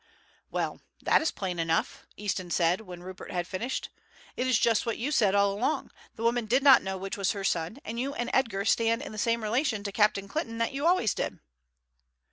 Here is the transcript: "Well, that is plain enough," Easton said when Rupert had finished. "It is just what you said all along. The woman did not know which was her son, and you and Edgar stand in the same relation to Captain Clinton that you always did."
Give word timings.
"Well, 0.49 0.81
that 1.03 1.21
is 1.21 1.29
plain 1.29 1.59
enough," 1.59 2.07
Easton 2.17 2.49
said 2.49 2.81
when 2.81 3.03
Rupert 3.03 3.29
had 3.29 3.45
finished. 3.45 3.89
"It 4.35 4.47
is 4.47 4.57
just 4.57 4.83
what 4.83 4.97
you 4.97 5.11
said 5.11 5.35
all 5.35 5.53
along. 5.53 5.91
The 6.15 6.23
woman 6.23 6.47
did 6.47 6.63
not 6.63 6.81
know 6.81 6.97
which 6.97 7.17
was 7.17 7.33
her 7.33 7.43
son, 7.43 7.77
and 7.85 7.99
you 7.99 8.15
and 8.15 8.31
Edgar 8.33 8.65
stand 8.65 9.03
in 9.03 9.11
the 9.11 9.19
same 9.19 9.43
relation 9.43 9.83
to 9.83 9.91
Captain 9.91 10.27
Clinton 10.27 10.57
that 10.57 10.73
you 10.73 10.87
always 10.87 11.13
did." 11.13 11.37